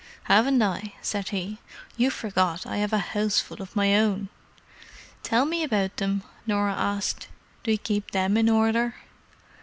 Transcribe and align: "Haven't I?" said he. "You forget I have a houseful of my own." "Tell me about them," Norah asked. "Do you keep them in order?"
"Haven't 0.23 0.63
I?" 0.63 0.93
said 1.03 1.29
he. 1.29 1.59
"You 1.95 2.09
forget 2.09 2.65
I 2.65 2.77
have 2.77 2.91
a 2.91 2.97
houseful 3.13 3.61
of 3.61 3.75
my 3.75 3.95
own." 3.95 4.29
"Tell 5.21 5.45
me 5.45 5.61
about 5.61 5.97
them," 5.97 6.23
Norah 6.47 6.73
asked. 6.73 7.27
"Do 7.63 7.71
you 7.71 7.77
keep 7.77 8.09
them 8.09 8.35
in 8.35 8.49
order?" 8.49 8.95